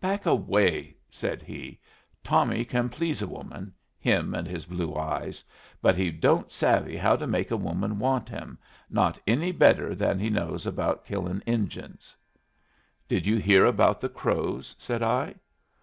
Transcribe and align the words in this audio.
"Back 0.00 0.24
away!" 0.24 0.96
said 1.10 1.42
he. 1.42 1.78
"Tommy 2.22 2.64
can 2.64 2.88
please 2.88 3.20
a 3.20 3.26
woman 3.26 3.74
him 3.98 4.34
and 4.34 4.48
his 4.48 4.64
blue 4.64 4.94
eyes 4.96 5.44
but 5.82 5.94
he 5.94 6.10
don't 6.10 6.50
savvy 6.50 6.96
how 6.96 7.16
to 7.16 7.26
make 7.26 7.50
a 7.50 7.56
woman 7.58 7.98
want 7.98 8.30
him, 8.30 8.56
not 8.88 9.20
any 9.26 9.52
better 9.52 9.94
than 9.94 10.18
he 10.18 10.30
knows 10.30 10.64
about 10.66 11.04
killin' 11.04 11.42
Injuns." 11.44 12.16
"Did 13.06 13.26
you 13.26 13.36
hear 13.36 13.66
about 13.66 14.00
the 14.00 14.08
Crows?" 14.08 14.74
said 14.78 15.02
I. 15.02 15.34